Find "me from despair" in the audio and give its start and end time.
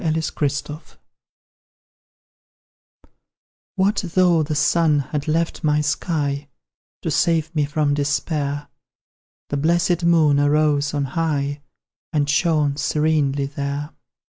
7.53-8.67